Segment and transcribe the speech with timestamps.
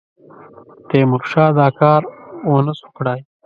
[0.87, 2.01] تیمورشاه دا کار
[2.49, 3.19] ونه سو کړای.